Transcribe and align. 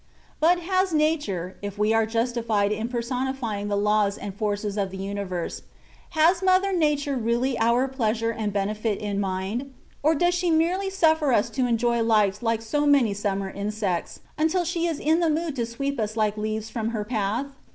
But 0.39 0.61
has 0.61 0.93
Nature, 0.95 1.57
if 1.61 1.77
we 1.77 1.93
are 1.93 2.07
justified 2.07 2.71
in 2.71 2.89
personifying 2.89 3.67
the 3.67 3.77
laws 3.77 4.17
and 4.17 4.33
forces 4.35 4.75
of 4.75 4.89
the 4.89 4.97
universe, 4.97 5.61
has 6.17 6.41
mother 6.41 6.73
Nature 6.73 7.15
really 7.15 7.55
our 7.59 7.87
pleasure 7.87 8.31
and 8.31 8.51
benefit 8.51 8.97
in 8.99 9.19
mind, 9.19 9.71
or 10.01 10.15
does 10.15 10.33
she 10.33 10.49
merely 10.49 10.89
suffer 10.89 11.31
us 11.31 11.51
to 11.51 11.67
enjoy 11.67 12.01
life 12.01 12.41
like 12.41 12.63
so 12.63 12.87
many 12.87 13.13
summer 13.13 13.51
insects, 13.51 14.21
until 14.39 14.63
she 14.65 14.87
is 14.87 14.97
in 14.97 15.19
the 15.19 15.29
mood 15.29 15.55
to 15.57 15.67
sweep 15.67 15.99
us 15.99 16.17
like 16.17 16.35
leaves 16.35 16.67
from 16.67 16.89
her 16.97 17.03
path? 17.05 17.55